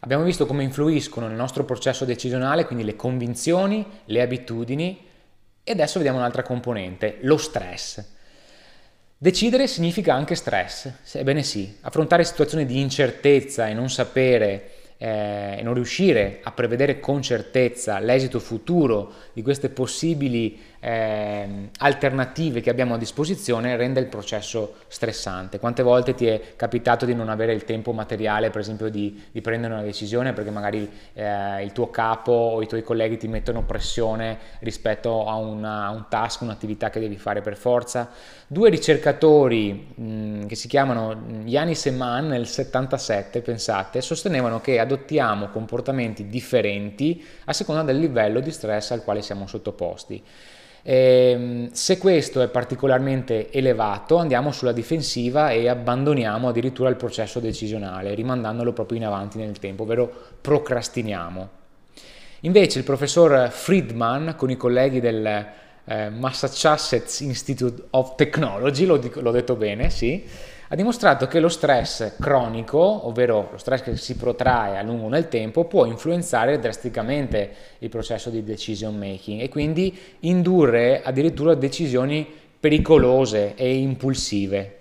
Abbiamo 0.00 0.24
visto 0.24 0.46
come 0.46 0.62
influiscono 0.62 1.26
nel 1.26 1.36
nostro 1.36 1.64
processo 1.64 2.04
decisionale, 2.04 2.66
quindi 2.66 2.84
le 2.84 2.94
convinzioni, 2.94 3.84
le 4.04 4.20
abitudini 4.20 5.06
e 5.64 5.72
adesso 5.72 5.98
vediamo 5.98 6.18
un'altra 6.18 6.42
componente, 6.42 7.18
lo 7.22 7.36
stress. 7.36 8.04
Decidere 9.20 9.66
significa 9.66 10.14
anche 10.14 10.36
stress, 10.36 10.92
ebbene 11.14 11.42
sì, 11.42 11.78
affrontare 11.80 12.22
situazioni 12.22 12.64
di 12.64 12.80
incertezza 12.80 13.66
e 13.66 13.74
non 13.74 13.90
sapere 13.90 14.70
eh, 14.98 15.60
non 15.62 15.74
riuscire 15.74 16.40
a 16.42 16.50
prevedere 16.50 16.98
con 16.98 17.22
certezza 17.22 18.00
l'esito 18.00 18.40
futuro 18.40 19.12
di 19.32 19.42
queste 19.42 19.70
possibili 19.70 20.58
eh, 20.80 21.70
alternative 21.78 22.60
che 22.60 22.70
abbiamo 22.70 22.94
a 22.94 22.98
disposizione 22.98 23.76
rende 23.76 24.00
il 24.00 24.06
processo 24.06 24.76
stressante. 24.88 25.58
Quante 25.58 25.82
volte 25.82 26.14
ti 26.14 26.26
è 26.26 26.54
capitato 26.56 27.04
di 27.04 27.14
non 27.14 27.28
avere 27.28 27.52
il 27.52 27.64
tempo 27.64 27.92
materiale, 27.92 28.50
per 28.50 28.60
esempio, 28.60 28.88
di, 28.88 29.22
di 29.30 29.40
prendere 29.40 29.74
una 29.74 29.82
decisione 29.82 30.32
perché 30.32 30.50
magari 30.50 30.88
eh, 31.14 31.62
il 31.62 31.72
tuo 31.72 31.90
capo 31.90 32.32
o 32.32 32.62
i 32.62 32.66
tuoi 32.66 32.82
colleghi 32.82 33.16
ti 33.16 33.28
mettono 33.28 33.64
pressione 33.64 34.38
rispetto 34.60 35.26
a, 35.26 35.34
una, 35.34 35.86
a 35.86 35.90
un 35.90 36.06
task, 36.08 36.42
un'attività 36.42 36.90
che 36.90 37.00
devi 37.00 37.16
fare 37.16 37.40
per 37.40 37.56
forza? 37.56 38.10
Due 38.46 38.70
ricercatori 38.70 39.92
mh, 39.94 40.46
che 40.46 40.54
si 40.54 40.68
chiamano 40.68 41.42
Yanis 41.44 41.86
e 41.86 41.90
Mann 41.90 42.28
nel 42.28 42.46
77, 42.46 43.42
pensate, 43.42 44.00
sostenevano 44.00 44.60
che 44.60 44.78
adottiamo 44.78 45.48
comportamenti 45.48 46.28
differenti 46.28 47.24
a 47.44 47.52
seconda 47.52 47.82
del 47.82 47.98
livello 47.98 48.40
di 48.40 48.50
stress 48.50 48.92
al 48.92 49.04
quale 49.04 49.22
siamo 49.22 49.46
sottoposti. 49.46 50.22
E, 50.82 51.30
ehm, 51.32 51.70
se 51.72 51.98
questo 51.98 52.40
è 52.40 52.48
particolarmente 52.48 53.50
elevato 53.50 54.16
andiamo 54.16 54.52
sulla 54.52 54.72
difensiva 54.72 55.50
e 55.50 55.68
abbandoniamo 55.68 56.48
addirittura 56.48 56.88
il 56.88 56.96
processo 56.96 57.40
decisionale, 57.40 58.14
rimandandolo 58.14 58.72
proprio 58.72 58.98
in 58.98 59.04
avanti 59.04 59.38
nel 59.38 59.58
tempo, 59.58 59.82
ovvero 59.82 60.10
procrastiniamo. 60.40 61.48
Invece 62.42 62.78
il 62.78 62.84
professor 62.84 63.50
Friedman 63.50 64.34
con 64.36 64.50
i 64.50 64.56
colleghi 64.56 65.00
del 65.00 65.46
eh, 65.84 66.10
Massachusetts 66.10 67.20
Institute 67.20 67.84
of 67.90 68.14
Technology, 68.14 68.84
l'ho, 68.84 69.00
l'ho 69.12 69.30
detto 69.30 69.56
bene, 69.56 69.90
sì, 69.90 70.24
ha 70.70 70.76
dimostrato 70.76 71.26
che 71.26 71.40
lo 71.40 71.48
stress 71.48 72.16
cronico, 72.20 73.06
ovvero 73.06 73.48
lo 73.52 73.58
stress 73.58 73.82
che 73.82 73.96
si 73.96 74.16
protrae 74.16 74.76
a 74.76 74.82
lungo 74.82 75.08
nel 75.08 75.28
tempo, 75.28 75.64
può 75.64 75.86
influenzare 75.86 76.58
drasticamente 76.58 77.50
il 77.78 77.88
processo 77.88 78.28
di 78.28 78.44
decision 78.44 78.96
making 78.96 79.40
e 79.40 79.48
quindi 79.48 79.98
indurre 80.20 81.00
addirittura 81.02 81.54
decisioni 81.54 82.26
pericolose 82.60 83.54
e 83.54 83.76
impulsive. 83.76 84.77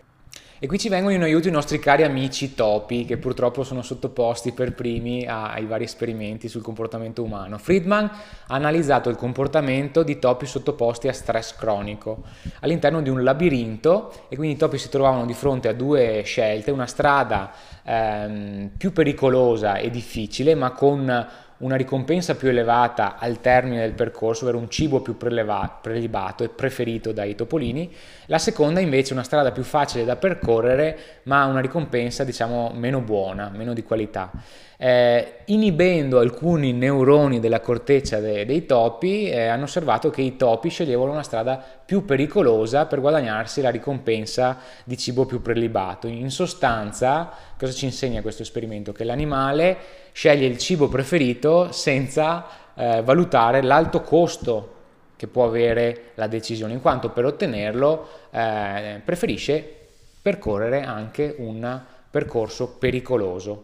E 0.59 0.65
qui 0.65 0.79
ci 0.79 0.89
vengono 0.89 1.13
in 1.13 1.21
aiuto 1.21 1.47
i 1.47 1.51
nostri 1.51 1.77
cari 1.77 2.01
amici 2.01 2.55
topi, 2.55 3.05
che 3.05 3.17
purtroppo 3.17 3.63
sono 3.63 3.83
sottoposti 3.83 4.53
per 4.53 4.73
primi 4.73 5.23
ai 5.27 5.65
vari 5.65 5.83
esperimenti 5.83 6.47
sul 6.47 6.63
comportamento 6.63 7.21
umano. 7.21 7.59
Friedman 7.59 8.05
ha 8.05 8.55
analizzato 8.55 9.09
il 9.09 9.17
comportamento 9.17 10.01
di 10.01 10.17
topi 10.17 10.47
sottoposti 10.47 11.07
a 11.07 11.13
stress 11.13 11.55
cronico 11.55 12.23
all'interno 12.61 13.03
di 13.03 13.09
un 13.09 13.21
labirinto 13.21 14.11
e 14.29 14.35
quindi 14.35 14.55
i 14.55 14.57
topi 14.57 14.79
si 14.79 14.89
trovavano 14.89 15.27
di 15.27 15.35
fronte 15.35 15.67
a 15.67 15.73
due 15.73 16.23
scelte, 16.25 16.71
una 16.71 16.87
strada 16.87 17.51
ehm, 17.83 18.71
più 18.75 18.91
pericolosa 18.91 19.77
e 19.77 19.91
difficile, 19.91 20.55
ma 20.55 20.71
con 20.71 21.27
una 21.59 21.75
ricompensa 21.75 22.35
più 22.35 22.49
elevata 22.49 23.17
al 23.17 23.41
termine 23.41 23.81
del 23.81 23.93
percorso, 23.93 24.43
ovvero 24.43 24.59
un 24.59 24.69
cibo 24.69 25.01
più 25.01 25.17
prelibato 25.17 26.43
e 26.43 26.49
preferito 26.49 27.11
dai 27.11 27.35
topolini, 27.35 27.93
la 28.27 28.37
seconda 28.37 28.79
invece 28.79 29.13
una 29.13 29.23
strada 29.23 29.51
più 29.51 29.63
facile 29.63 30.05
da 30.05 30.15
percorrere 30.15 30.97
ma 31.23 31.45
una 31.45 31.59
ricompensa 31.59 32.23
diciamo 32.23 32.71
meno 32.73 33.01
buona, 33.01 33.49
meno 33.49 33.73
di 33.73 33.83
qualità 33.83 34.31
eh, 34.79 35.39
inibendo 35.45 36.19
alcuni 36.19 36.71
neuroni 36.71 37.39
della 37.39 37.59
corteccia 37.61 38.19
de- 38.19 38.45
dei 38.45 38.65
topi, 38.67 39.27
eh, 39.27 39.47
hanno 39.47 39.63
osservato 39.63 40.11
che 40.11 40.21
i 40.21 40.35
topi 40.35 40.69
sceglievano 40.69 41.11
una 41.11 41.23
strada 41.23 41.63
più 41.83 42.05
pericolosa 42.05 42.85
per 42.85 43.01
guadagnarsi 43.01 43.61
la 43.61 43.71
ricompensa 43.71 44.59
di 44.83 44.95
cibo 44.95 45.25
più 45.25 45.41
prelibato. 45.41 46.05
In 46.05 46.29
sostanza, 46.29 47.31
cosa 47.57 47.73
ci 47.73 47.85
insegna 47.85 48.21
questo 48.21 48.43
esperimento? 48.43 48.91
Che 48.91 49.03
l'animale 49.03 49.77
sceglie 50.17 50.47
il 50.47 50.57
cibo 50.57 50.87
preferito 50.87 51.71
senza 51.71 52.47
eh, 52.73 53.03
valutare 53.03 53.61
l'alto 53.61 54.01
costo 54.01 54.73
che 55.15 55.27
può 55.27 55.45
avere 55.45 56.13
la 56.15 56.25
decisione, 56.25 56.73
in 56.73 56.81
quanto 56.81 57.11
per 57.11 57.25
ottenerlo 57.25 58.07
eh, 58.31 58.99
preferisce 59.05 59.75
percorrere 60.19 60.81
anche 60.81 61.35
un 61.37 61.79
percorso 62.09 62.77
pericoloso. 62.79 63.61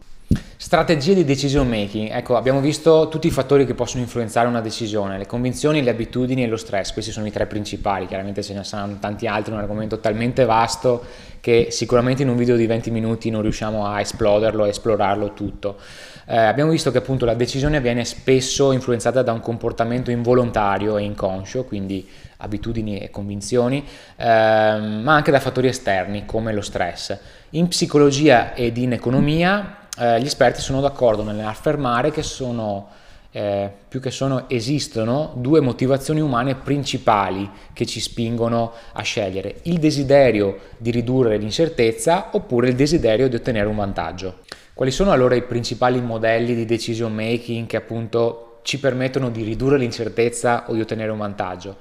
Strategie 0.55 1.15
di 1.15 1.25
decision 1.25 1.67
making. 1.67 2.12
Ecco, 2.12 2.36
abbiamo 2.36 2.62
visto 2.62 3.10
tutti 3.10 3.25
i 3.25 3.31
fattori 3.31 3.65
che 3.65 3.74
possono 3.74 4.03
influenzare 4.03 4.48
una 4.48 4.62
decisione, 4.62 5.17
le 5.17 5.25
convinzioni, 5.25 5.81
le 5.81 5.89
abitudini 5.89 6.43
e 6.43 6.48
lo 6.48 6.57
stress. 6.57 6.93
Questi 6.93 7.12
sono 7.12 7.25
i 7.25 7.31
tre 7.31 7.48
principali, 7.48 8.05
chiaramente 8.05 8.43
ce 8.43 8.53
ne 8.53 8.63
saranno 8.63 8.98
tanti 9.00 9.25
altri, 9.25 9.51
è 9.51 9.55
un 9.55 9.62
argomento 9.62 10.00
talmente 10.00 10.45
vasto 10.45 11.03
che 11.41 11.67
sicuramente 11.72 12.22
in 12.22 12.29
un 12.29 12.38
video 12.38 12.55
di 12.55 12.65
20 12.67 12.91
minuti 12.91 13.29
non 13.29 13.41
riusciamo 13.41 13.88
a 13.88 14.00
esploderlo, 14.00 14.63
a 14.63 14.67
esplorarlo 14.67 15.33
tutto. 15.33 15.77
Eh, 16.25 16.38
abbiamo 16.38 16.72
visto 16.72 16.92
che 16.92 17.00
appunto 17.00 17.25
la 17.25 17.34
decisione 17.34 17.82
viene 17.82 18.06
spesso 18.06 18.72
influenzata 18.72 19.22
da 19.22 19.34
un 19.34 19.42
comportamento 19.42 20.10
involontario 20.10 20.98
e 20.98 21.03
inconscio, 21.03 21.65
quindi 21.65 22.08
abitudini 22.38 23.00
e 23.00 23.10
convinzioni, 23.10 23.84
ehm, 24.15 25.01
ma 25.03 25.15
anche 25.15 25.32
da 25.32 25.39
fattori 25.39 25.68
esterni 25.68 26.25
come 26.25 26.53
lo 26.53 26.62
stress. 26.62 27.18
In 27.51 27.68
psicologia 27.68 28.53
ed 28.53 28.77
in 28.77 28.94
economia 28.94 29.77
eh, 29.98 30.22
gli 30.22 30.25
esperti 30.25 30.62
sono 30.62 30.82
d'accordo 30.82 31.24
nell'affermare 31.24 32.12
che 32.12 32.24
sono, 32.24 32.88
eh, 33.32 33.70
più 33.88 34.00
che 34.00 34.12
sono, 34.12 34.50
esistono 34.50 35.34
due 35.36 35.60
motivazioni 35.60 36.22
umane 36.22 36.56
principali 36.56 37.50
che 37.74 37.86
ci 37.86 38.00
spingono 38.00 38.72
a 38.94 39.01
scegliere, 39.01 39.58
il 39.63 39.77
desiderio 39.77 40.60
di 40.77 40.89
ridurre 40.89 41.38
l'incertezza 41.38 42.30
oppure 42.32 42.70
il 42.70 42.75
desiderio 42.75 43.27
di 43.27 43.36
ottenere 43.36 43.68
un 43.68 43.75
vantaggio. 43.75 44.39
Quali 44.75 44.89
sono 44.89 45.12
allora 45.12 45.36
i 45.36 45.44
principali 45.44 46.01
modelli 46.01 46.56
di 46.56 46.65
decision 46.65 47.13
making 47.13 47.68
che 47.68 47.77
appunto 47.77 48.60
ci 48.63 48.80
permettono 48.80 49.30
di 49.30 49.44
ridurre 49.44 49.77
l'incertezza 49.77 50.65
o 50.68 50.74
di 50.74 50.82
ottenere 50.82 51.12
un 51.12 51.20
vantaggio? 51.20 51.77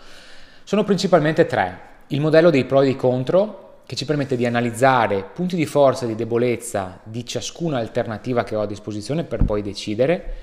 Sono 0.62 0.84
principalmente 0.84 1.46
tre. 1.46 1.90
Il 2.08 2.20
modello 2.20 2.50
dei 2.50 2.66
pro 2.66 2.82
e 2.82 2.84
dei 2.84 2.96
contro, 2.96 3.80
che 3.86 3.96
ci 3.96 4.04
permette 4.04 4.36
di 4.36 4.44
analizzare 4.44 5.24
punti 5.32 5.56
di 5.56 5.64
forza 5.64 6.04
e 6.04 6.08
di 6.08 6.14
debolezza 6.14 7.00
di 7.02 7.24
ciascuna 7.24 7.78
alternativa 7.78 8.44
che 8.44 8.56
ho 8.56 8.60
a 8.60 8.66
disposizione 8.66 9.24
per 9.24 9.44
poi 9.44 9.62
decidere, 9.62 10.34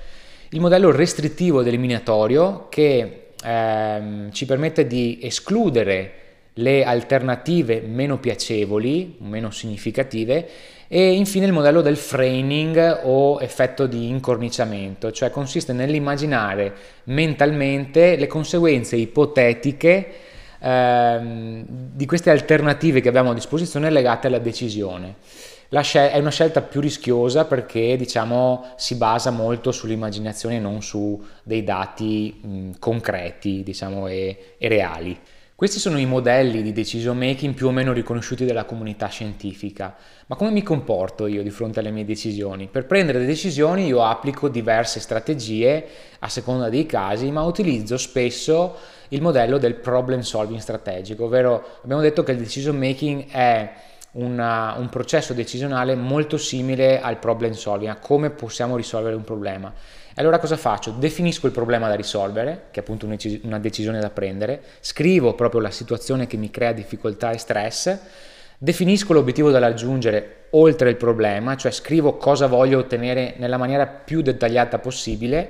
il 0.48 0.60
modello 0.60 0.90
restrittivo 0.90 1.60
ed 1.60 1.68
eliminatorio 1.68 2.66
che 2.68 3.28
ehm, 3.44 4.32
ci 4.32 4.44
permette 4.44 4.88
di 4.88 5.20
escludere 5.22 6.14
le 6.54 6.82
alternative 6.82 7.80
meno 7.80 8.18
piacevoli, 8.18 9.18
meno 9.20 9.52
significative 9.52 10.48
e 10.92 11.12
infine 11.12 11.46
il 11.46 11.52
modello 11.52 11.82
del 11.82 11.96
framing 11.96 13.02
o 13.04 13.40
effetto 13.40 13.86
di 13.86 14.08
incorniciamento, 14.08 15.12
cioè 15.12 15.30
consiste 15.30 15.72
nell'immaginare 15.72 16.74
mentalmente 17.04 18.16
le 18.16 18.26
conseguenze 18.26 18.96
ipotetiche 18.96 20.12
ehm, 20.58 21.64
di 21.92 22.06
queste 22.06 22.30
alternative 22.30 23.00
che 23.00 23.08
abbiamo 23.08 23.30
a 23.30 23.34
disposizione 23.34 23.88
legate 23.88 24.26
alla 24.26 24.40
decisione. 24.40 25.14
Scel- 25.80 26.10
è 26.10 26.18
una 26.18 26.32
scelta 26.32 26.60
più 26.60 26.80
rischiosa 26.80 27.44
perché 27.44 27.96
diciamo, 27.96 28.72
si 28.74 28.96
basa 28.96 29.30
molto 29.30 29.70
sull'immaginazione 29.70 30.56
e 30.56 30.58
non 30.58 30.82
su 30.82 31.24
dei 31.44 31.62
dati 31.62 32.40
mh, 32.42 32.70
concreti 32.80 33.62
diciamo, 33.62 34.08
e, 34.08 34.56
e 34.58 34.66
reali. 34.66 35.16
Questi 35.60 35.78
sono 35.78 35.98
i 35.98 36.06
modelli 36.06 36.62
di 36.62 36.72
decision 36.72 37.18
making 37.18 37.52
più 37.52 37.66
o 37.66 37.70
meno 37.70 37.92
riconosciuti 37.92 38.46
dalla 38.46 38.64
comunità 38.64 39.08
scientifica. 39.08 39.94
Ma 40.26 40.34
come 40.34 40.52
mi 40.52 40.62
comporto 40.62 41.26
io 41.26 41.42
di 41.42 41.50
fronte 41.50 41.80
alle 41.80 41.90
mie 41.90 42.06
decisioni? 42.06 42.66
Per 42.66 42.86
prendere 42.86 43.26
decisioni 43.26 43.84
io 43.84 44.02
applico 44.02 44.48
diverse 44.48 45.00
strategie 45.00 45.86
a 46.20 46.30
seconda 46.30 46.70
dei 46.70 46.86
casi, 46.86 47.30
ma 47.30 47.42
utilizzo 47.42 47.98
spesso 47.98 48.74
il 49.08 49.20
modello 49.20 49.58
del 49.58 49.74
problem 49.74 50.20
solving 50.20 50.60
strategico, 50.60 51.24
ovvero 51.24 51.62
abbiamo 51.82 52.00
detto 52.00 52.22
che 52.22 52.32
il 52.32 52.38
decision 52.38 52.78
making 52.78 53.26
è 53.30 53.70
una, 54.12 54.76
un 54.78 54.88
processo 54.88 55.34
decisionale 55.34 55.94
molto 55.94 56.38
simile 56.38 57.02
al 57.02 57.18
problem 57.18 57.52
solving, 57.52 57.90
a 57.90 57.96
come 57.96 58.30
possiamo 58.30 58.76
risolvere 58.76 59.14
un 59.14 59.24
problema. 59.24 59.70
Allora 60.16 60.38
cosa 60.38 60.56
faccio? 60.56 60.90
Definisco 60.90 61.46
il 61.46 61.52
problema 61.52 61.88
da 61.88 61.94
risolvere, 61.94 62.64
che 62.70 62.80
è 62.80 62.82
appunto 62.82 63.06
una 63.42 63.58
decisione 63.58 64.00
da 64.00 64.10
prendere, 64.10 64.62
scrivo 64.80 65.34
proprio 65.34 65.60
la 65.60 65.70
situazione 65.70 66.26
che 66.26 66.36
mi 66.36 66.50
crea 66.50 66.72
difficoltà 66.72 67.30
e 67.30 67.38
stress, 67.38 67.98
definisco 68.58 69.12
l'obiettivo 69.12 69.50
da 69.50 69.58
raggiungere 69.58 70.46
oltre 70.50 70.90
il 70.90 70.96
problema, 70.96 71.56
cioè 71.56 71.70
scrivo 71.70 72.16
cosa 72.16 72.46
voglio 72.46 72.78
ottenere 72.78 73.34
nella 73.38 73.56
maniera 73.56 73.86
più 73.86 74.20
dettagliata 74.20 74.78
possibile, 74.78 75.48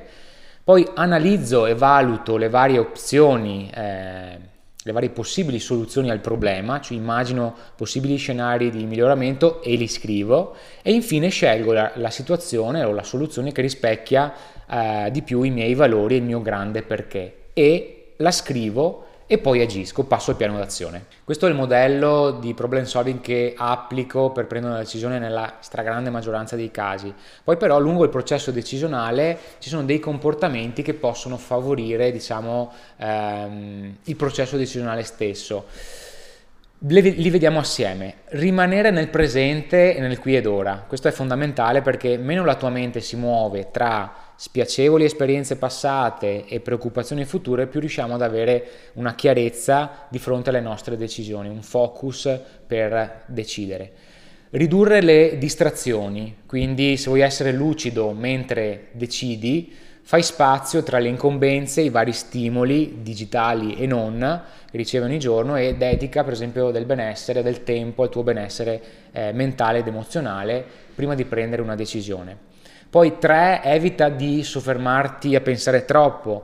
poi 0.63 0.87
analizzo 0.95 1.67
e 1.67 1.75
valuto 1.75 2.37
le 2.37 2.49
varie 2.49 2.79
opzioni. 2.79 3.71
Eh, 3.75 4.50
le 4.85 4.93
varie 4.93 5.11
possibili 5.11 5.59
soluzioni 5.59 6.11
al 6.11 6.21
problema, 6.21 6.81
cioè 6.81 6.97
immagino 6.97 7.55
possibili 7.77 8.17
scenari 8.17 8.71
di 8.71 8.85
miglioramento 8.85 9.63
e 9.63 9.75
li 9.75 9.89
scrivo 9.89 10.55
e 10.83 10.93
infine 10.93 11.29
scelgo 11.29 11.73
la, 11.73 11.93
la 11.97 12.11
situazione 12.11 12.83
o 12.85 12.93
la 12.93 13.03
soluzione 13.03 13.53
che 13.53 13.61
rispecchia 13.61 14.33
eh, 14.69 15.11
di 15.11 15.23
più 15.23 15.43
i 15.43 15.51
miei 15.51 15.75
valori 15.75 16.15
e 16.15 16.19
il 16.19 16.25
mio 16.25 16.41
grande 16.41 16.83
perché 16.83 17.35
e 17.53 18.13
la 18.17 18.31
scrivo 18.31 19.07
e 19.33 19.39
poi 19.39 19.63
agisco, 19.63 20.03
passo 20.03 20.33
al 20.33 20.37
piano 20.37 20.57
d'azione. 20.59 21.05
Questo 21.23 21.47
è 21.47 21.51
il 21.51 21.55
modello 21.55 22.33
di 22.41 22.53
problem 22.53 22.83
solving 22.83 23.21
che 23.21 23.55
applico 23.57 24.33
per 24.33 24.49
prendere 24.49 24.73
una 24.73 24.83
decisione 24.83 25.21
nella 25.21 25.59
stragrande 25.61 26.11
maggioranza 26.11 26.57
dei 26.57 26.73
casi. 26.73 27.15
Poi 27.45 27.57
però 27.57 27.79
lungo 27.79 28.03
il 28.03 28.11
processo 28.11 28.51
decisionale 28.51 29.39
ci 29.61 29.69
sono 29.69 29.85
dei 29.85 30.01
comportamenti 30.01 30.83
che 30.83 30.95
possono 30.95 31.37
favorire 31.37 32.11
diciamo, 32.11 32.73
ehm, 32.97 33.99
il 34.03 34.17
processo 34.17 34.57
decisionale 34.57 35.05
stesso. 35.05 35.67
Li 36.89 37.31
vediamo 37.31 37.61
assieme. 37.61 38.23
Rimanere 38.31 38.91
nel 38.91 39.11
presente 39.11 39.95
e 39.95 40.01
nel 40.01 40.19
qui 40.19 40.35
ed 40.35 40.47
ora. 40.47 40.85
Questo 40.89 41.07
è 41.07 41.13
fondamentale 41.13 41.83
perché 41.83 42.17
meno 42.17 42.45
la 42.45 42.57
tua 42.57 42.71
mente 42.71 43.01
si 43.01 43.15
muove 43.15 43.71
tra 43.71 44.30
spiacevoli 44.41 45.05
esperienze 45.05 45.57
passate 45.57 46.47
e 46.47 46.61
preoccupazioni 46.61 47.27
future, 47.27 47.67
più 47.67 47.79
riusciamo 47.79 48.15
ad 48.15 48.23
avere 48.23 48.69
una 48.95 49.15
chiarezza 49.15 50.07
di 50.09 50.19
fronte 50.19 50.49
alle 50.49 50.63
nostre 50.63 50.97
decisioni, 50.97 51.51
un 51.51 51.61
focus 51.61 52.41
per 52.67 53.25
decidere. 53.27 53.93
Ridurre 54.49 55.03
le 55.03 55.37
distrazioni, 55.37 56.39
quindi 56.47 56.97
se 56.97 57.11
vuoi 57.11 57.21
essere 57.21 57.53
lucido 57.53 58.13
mentre 58.13 58.87
decidi, 58.93 59.75
fai 60.01 60.23
spazio 60.23 60.83
tra 60.83 60.99
le 60.99 61.09
incombenze, 61.09 61.83
i 61.83 61.91
vari 61.91 62.15
stimoli 62.15 63.01
digitali 63.03 63.77
e 63.77 63.87
non 63.87 64.43
che 64.71 64.77
ricevi 64.79 65.05
ogni 65.05 65.19
giorno 65.19 65.57
e 65.57 65.75
dedica 65.75 66.25
per 66.25 66.33
esempio 66.33 66.71
del 66.71 66.87
benessere, 66.87 67.43
del 67.43 67.63
tempo 67.63 68.05
al 68.05 68.09
tuo 68.09 68.23
benessere 68.23 68.81
eh, 69.13 69.33
mentale 69.33 69.81
ed 69.81 69.87
emozionale 69.87 70.65
prima 70.95 71.15
di 71.15 71.27
prendere 71.27 71.61
una 71.61 71.77
decisione. 71.77 72.49
Poi 72.91 73.19
tre, 73.19 73.61
evita 73.63 74.09
di 74.09 74.43
soffermarti 74.43 75.37
a 75.37 75.41
pensare 75.41 75.85
troppo. 75.85 76.43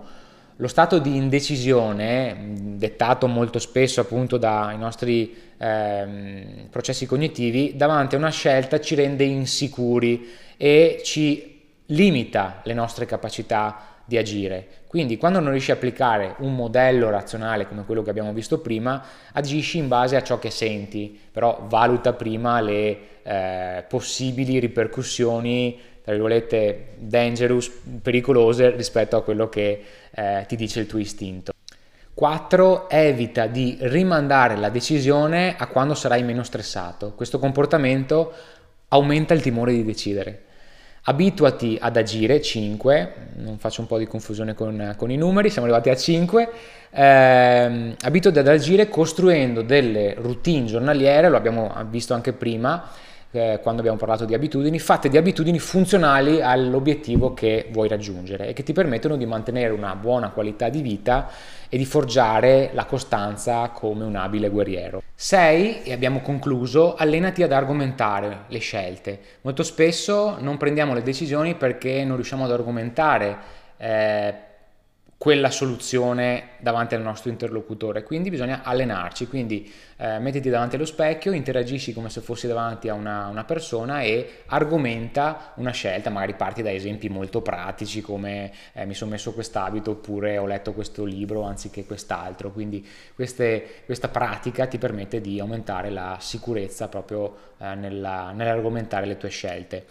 Lo 0.58 0.68
stato 0.68 1.00
di 1.00 1.16
indecisione, 1.16 2.52
dettato 2.76 3.26
molto 3.26 3.58
spesso 3.58 4.00
appunto 4.00 4.38
dai 4.38 4.78
nostri 4.78 5.34
eh, 5.58 6.68
processi 6.70 7.04
cognitivi, 7.04 7.74
davanti 7.74 8.14
a 8.14 8.18
una 8.18 8.30
scelta 8.30 8.78
ci 8.78 8.94
rende 8.94 9.24
insicuri 9.24 10.28
e 10.56 11.00
ci 11.02 11.62
limita 11.86 12.60
le 12.62 12.74
nostre 12.74 13.06
capacità 13.06 13.94
di 14.04 14.16
agire. 14.16 14.68
Quindi 14.86 15.16
quando 15.16 15.40
non 15.40 15.50
riesci 15.50 15.72
a 15.72 15.74
applicare 15.74 16.36
un 16.38 16.54
modello 16.54 17.10
razionale 17.10 17.66
come 17.66 17.84
quello 17.84 18.04
che 18.04 18.10
abbiamo 18.10 18.32
visto 18.32 18.60
prima, 18.60 19.02
agisci 19.32 19.78
in 19.78 19.88
base 19.88 20.14
a 20.14 20.22
ciò 20.22 20.38
che 20.38 20.50
senti, 20.50 21.18
però 21.32 21.66
valuta 21.68 22.12
prima 22.12 22.60
le 22.60 22.98
eh, 23.24 23.84
possibili 23.88 24.60
ripercussioni 24.60 25.94
tra 26.06 26.14
virgolette, 26.14 26.90
dangerous, 26.98 27.68
pericolose 28.00 28.70
rispetto 28.70 29.16
a 29.16 29.24
quello 29.24 29.48
che 29.48 29.82
eh, 30.08 30.44
ti 30.46 30.54
dice 30.54 30.78
il 30.78 30.86
tuo 30.86 31.00
istinto. 31.00 31.52
4. 32.14 32.88
Evita 32.88 33.46
di 33.46 33.76
rimandare 33.80 34.54
la 34.54 34.68
decisione 34.68 35.56
a 35.58 35.66
quando 35.66 35.94
sarai 35.94 36.22
meno 36.22 36.44
stressato. 36.44 37.12
Questo 37.14 37.40
comportamento 37.40 38.32
aumenta 38.90 39.34
il 39.34 39.42
timore 39.42 39.72
di 39.72 39.84
decidere. 39.84 40.44
Abituati 41.02 41.76
ad 41.80 41.96
agire, 41.96 42.40
5, 42.40 43.12
non 43.38 43.58
faccio 43.58 43.80
un 43.80 43.88
po' 43.88 43.98
di 43.98 44.06
confusione 44.06 44.54
con, 44.54 44.94
con 44.96 45.10
i 45.10 45.16
numeri, 45.16 45.50
siamo 45.50 45.66
arrivati 45.66 45.90
a 45.90 45.96
5, 45.96 46.50
eh, 46.90 47.96
abituati 48.00 48.38
ad 48.38 48.46
agire 48.46 48.88
costruendo 48.88 49.62
delle 49.62 50.14
routine 50.14 50.66
giornaliere, 50.66 51.28
lo 51.28 51.36
abbiamo 51.36 51.74
visto 51.90 52.14
anche 52.14 52.32
prima, 52.32 52.90
eh, 53.36 53.60
quando 53.62 53.80
abbiamo 53.80 53.98
parlato 53.98 54.24
di 54.24 54.34
abitudini, 54.34 54.78
fatte 54.78 55.08
di 55.08 55.16
abitudini 55.16 55.58
funzionali 55.58 56.42
all'obiettivo 56.42 57.34
che 57.34 57.68
vuoi 57.70 57.88
raggiungere 57.88 58.48
e 58.48 58.52
che 58.52 58.62
ti 58.62 58.72
permettono 58.72 59.16
di 59.16 59.26
mantenere 59.26 59.72
una 59.72 59.94
buona 59.94 60.30
qualità 60.30 60.68
di 60.68 60.82
vita 60.82 61.28
e 61.68 61.76
di 61.76 61.84
forgiare 61.84 62.70
la 62.72 62.84
costanza 62.84 63.68
come 63.68 64.04
un 64.04 64.16
abile 64.16 64.48
guerriero. 64.48 65.02
6. 65.14 65.82
E 65.82 65.92
abbiamo 65.92 66.20
concluso, 66.20 66.94
allenati 66.94 67.42
ad 67.42 67.52
argomentare 67.52 68.44
le 68.48 68.58
scelte. 68.58 69.20
Molto 69.42 69.62
spesso 69.62 70.36
non 70.40 70.56
prendiamo 70.56 70.94
le 70.94 71.02
decisioni 71.02 71.54
perché 71.54 72.04
non 72.04 72.16
riusciamo 72.16 72.44
ad 72.44 72.52
argomentare 72.52 73.36
eh, 73.76 74.34
quella 75.26 75.50
soluzione 75.50 76.50
davanti 76.60 76.94
al 76.94 77.02
nostro 77.02 77.30
interlocutore. 77.30 78.04
Quindi 78.04 78.30
bisogna 78.30 78.60
allenarci, 78.62 79.26
quindi 79.26 79.68
eh, 79.96 80.20
mettiti 80.20 80.50
davanti 80.50 80.76
allo 80.76 80.84
specchio, 80.84 81.32
interagisci 81.32 81.92
come 81.92 82.10
se 82.10 82.20
fossi 82.20 82.46
davanti 82.46 82.88
a 82.88 82.94
una, 82.94 83.26
una, 83.26 83.42
persona 83.42 84.02
e 84.02 84.42
argomenta 84.46 85.50
una 85.56 85.72
scelta, 85.72 86.10
magari 86.10 86.34
parti 86.34 86.62
da 86.62 86.70
esempi 86.70 87.08
molto 87.08 87.42
pratici 87.42 88.02
come 88.02 88.52
eh, 88.72 88.86
mi 88.86 88.94
sono 88.94 89.10
messo 89.10 89.32
quest'abito 89.32 89.90
oppure 89.90 90.38
ho 90.38 90.46
letto 90.46 90.72
questo 90.72 91.02
libro 91.04 91.42
anziché 91.42 91.84
quest'altro. 91.84 92.52
Quindi 92.52 92.86
queste, 93.12 93.82
questa 93.84 94.06
pratica 94.06 94.68
ti 94.68 94.78
permette 94.78 95.20
di 95.20 95.40
aumentare 95.40 95.90
la 95.90 96.18
sicurezza 96.20 96.86
proprio 96.86 97.36
eh, 97.58 97.74
nella, 97.74 98.30
nell'argomentare 98.30 99.06
le 99.06 99.16
tue 99.16 99.30
scelte. 99.30 99.86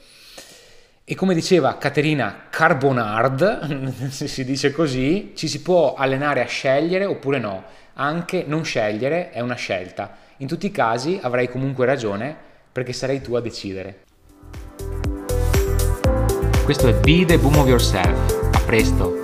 E 1.08 1.14
come 1.14 1.36
diceva 1.36 1.78
Caterina 1.78 2.48
Carbonard, 2.50 3.92
se 4.10 4.28
si 4.28 4.44
dice 4.44 4.72
così, 4.72 5.34
ci 5.36 5.48
si 5.48 5.62
può 5.62 5.94
allenare 5.94 6.42
a 6.42 6.48
scegliere 6.48 7.06
oppure 7.06 7.38
no. 7.38 7.64
Anche 7.94 8.44
non 8.48 8.66
scegliere 8.66 9.30
è 9.30 9.40
una 9.40 9.54
scelta. 9.54 10.18
In 10.38 10.48
tutti 10.48 10.66
i 10.66 10.72
casi 10.72 11.20
avrai 11.22 11.48
comunque 11.48 11.86
ragione 11.86 12.36
perché 12.72 12.92
sarai 12.92 13.22
tu 13.22 13.36
a 13.36 13.40
decidere. 13.40 14.00
Questo 16.64 16.88
è 16.88 16.94
Be 16.96 17.24
the 17.24 17.38
Boom 17.38 17.58
of 17.58 17.68
Yourself. 17.68 18.56
A 18.56 18.60
presto! 18.62 19.15